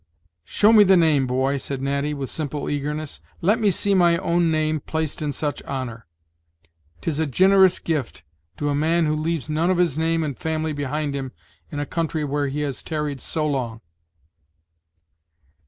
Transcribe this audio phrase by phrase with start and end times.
[0.45, 4.49] "Show me the name, boy," said Natty, with simple eagerness; "let me see my own
[4.49, 6.07] name placed in such honor.
[7.01, 8.23] 'Tis a gin'rous gift
[8.57, 11.33] to a man who leaves none of his name and family behind him
[11.71, 13.79] in a country where he has tarried so long."